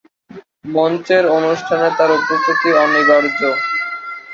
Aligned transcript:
মঞ্চের 0.67 1.23
অনুষ্ঠানে 1.37 1.87
তাঁর 1.97 2.11
উপস্থিতি 2.19 2.69
অনিবার্য 2.83 3.25
ছিল। 3.37 3.51